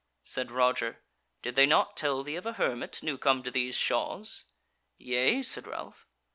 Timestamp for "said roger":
0.23-1.03